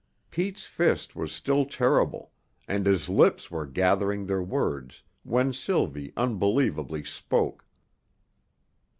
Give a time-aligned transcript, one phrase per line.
[0.31, 2.31] Pete's fist was still terrible,
[2.67, 7.65] and his lips were gathering their words, when Sylvie unbelievably spoke.